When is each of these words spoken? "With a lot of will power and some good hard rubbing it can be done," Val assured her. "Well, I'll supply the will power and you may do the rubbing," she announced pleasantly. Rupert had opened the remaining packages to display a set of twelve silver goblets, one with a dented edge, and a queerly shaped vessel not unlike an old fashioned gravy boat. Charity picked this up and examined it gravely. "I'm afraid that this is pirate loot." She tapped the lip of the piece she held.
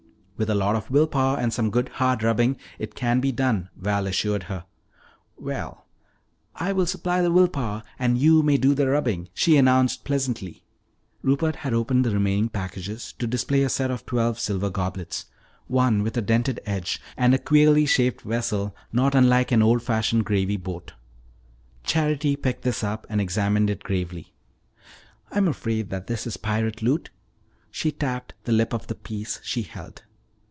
"With 0.41 0.49
a 0.49 0.55
lot 0.55 0.75
of 0.75 0.89
will 0.89 1.05
power 1.05 1.37
and 1.37 1.53
some 1.53 1.69
good 1.69 1.87
hard 1.99 2.23
rubbing 2.23 2.57
it 2.79 2.95
can 2.95 3.19
be 3.19 3.31
done," 3.31 3.69
Val 3.75 4.07
assured 4.07 4.45
her. 4.49 4.65
"Well, 5.37 5.85
I'll 6.55 6.87
supply 6.87 7.21
the 7.21 7.29
will 7.31 7.47
power 7.47 7.83
and 7.99 8.17
you 8.17 8.41
may 8.41 8.57
do 8.57 8.73
the 8.73 8.87
rubbing," 8.87 9.29
she 9.35 9.55
announced 9.55 10.03
pleasantly. 10.03 10.63
Rupert 11.21 11.57
had 11.57 11.75
opened 11.75 12.03
the 12.05 12.09
remaining 12.09 12.49
packages 12.49 13.13
to 13.19 13.27
display 13.27 13.61
a 13.61 13.69
set 13.69 13.91
of 13.91 14.03
twelve 14.07 14.39
silver 14.39 14.71
goblets, 14.71 15.27
one 15.67 16.01
with 16.01 16.17
a 16.17 16.23
dented 16.23 16.59
edge, 16.65 16.99
and 17.15 17.35
a 17.35 17.37
queerly 17.37 17.85
shaped 17.85 18.23
vessel 18.23 18.75
not 18.91 19.13
unlike 19.13 19.51
an 19.51 19.61
old 19.61 19.83
fashioned 19.83 20.25
gravy 20.25 20.57
boat. 20.57 20.93
Charity 21.83 22.35
picked 22.35 22.63
this 22.63 22.83
up 22.83 23.05
and 23.11 23.21
examined 23.21 23.69
it 23.69 23.83
gravely. 23.83 24.33
"I'm 25.31 25.47
afraid 25.47 25.91
that 25.91 26.07
this 26.07 26.25
is 26.25 26.37
pirate 26.37 26.81
loot." 26.81 27.11
She 27.69 27.91
tapped 27.91 28.33
the 28.45 28.51
lip 28.51 28.73
of 28.73 28.87
the 28.87 28.95
piece 28.95 29.39
she 29.43 29.61
held. 29.61 30.01